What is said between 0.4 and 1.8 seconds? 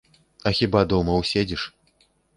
А хіба дома ўседзіш?